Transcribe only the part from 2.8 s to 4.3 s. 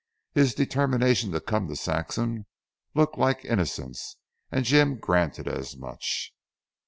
looked like innocence,